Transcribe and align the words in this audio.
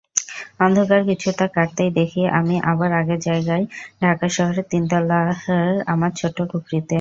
অন্ধকার 0.59 1.01
কিছুটা 1.09 1.45
কাটতেই 1.55 1.91
দেখি 1.99 2.21
আমি 2.39 2.55
আবার 2.71 2.89
আগের 2.99 3.19
জায়গায় 3.27 3.63
ঢাকা 4.01 4.27
শহরের 4.35 4.65
তিনতলার 4.71 5.27
আমার 5.87 6.11
ছোট্ট 6.19 6.37
খুপরিতে। 6.51 6.89